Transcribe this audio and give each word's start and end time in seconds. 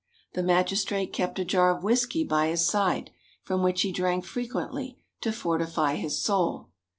The 0.33 0.41
magistrate 0.41 1.13
kept 1.13 1.37
a 1.37 1.45
jar 1.45 1.77
of 1.77 1.83
whisky 1.83 2.23
by 2.23 2.47
his 2.47 2.65
side, 2.65 3.11
from 3.43 3.61
which 3.61 3.83
he 3.83 3.91
drank 3.91 4.25
frequently 4.25 4.97
to 5.21 5.31
fortify 5.31 5.93
his 5.97 6.17
soul. 6.19 6.69